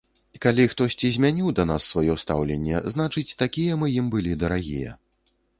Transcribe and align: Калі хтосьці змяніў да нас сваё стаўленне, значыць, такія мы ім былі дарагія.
Калі 0.43 0.63
хтосьці 0.71 1.11
змяніў 1.17 1.51
да 1.59 1.65
нас 1.73 1.85
сваё 1.93 2.17
стаўленне, 2.23 2.81
значыць, 2.97 3.37
такія 3.43 3.79
мы 3.83 3.93
ім 4.01 4.11
былі 4.17 4.33
дарагія. 4.47 4.99